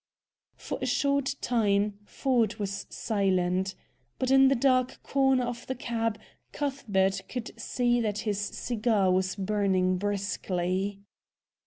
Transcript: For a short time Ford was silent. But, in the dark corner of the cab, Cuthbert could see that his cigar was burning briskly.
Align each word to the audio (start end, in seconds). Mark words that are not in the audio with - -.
For 0.55 0.79
a 0.81 0.87
short 0.87 1.35
time 1.41 1.99
Ford 2.05 2.55
was 2.55 2.87
silent. 2.89 3.75
But, 4.17 4.31
in 4.31 4.47
the 4.47 4.55
dark 4.55 4.97
corner 5.03 5.43
of 5.43 5.67
the 5.67 5.75
cab, 5.75 6.17
Cuthbert 6.53 7.21
could 7.29 7.51
see 7.59 8.01
that 8.01 8.21
his 8.25 8.39
cigar 8.39 9.11
was 9.11 9.35
burning 9.35 9.97
briskly. 9.97 11.01